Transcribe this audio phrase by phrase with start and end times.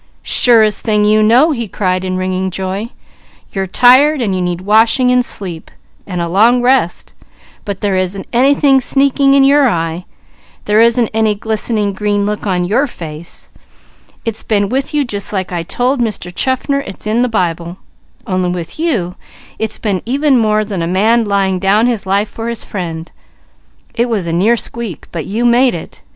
[0.23, 2.89] "Surest thing you know!" he cried in ringing joy.
[3.51, 5.69] "You're tired, you need washing, sleep,
[6.07, 7.13] and a long rest,
[7.65, 9.11] but there isn't any glisteny,
[11.95, 13.51] green look on your face.
[14.25, 16.33] It's been with you, like I told Mr.
[16.33, 17.77] Chaffner it's in the Bible;
[18.25, 19.13] only with you,
[19.59, 23.11] it's been even more than a man 'laying down his life for his friend,'
[23.93, 26.01] it was a near squeak, but you made it!